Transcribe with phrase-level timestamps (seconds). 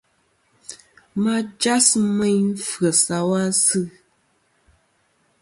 [1.21, 3.81] Ma jas meyn f̀yes a va sɨ.